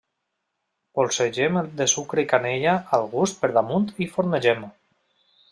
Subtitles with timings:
[0.99, 4.67] Polsegem de sucre i canyella al gust per damunt i fornegem.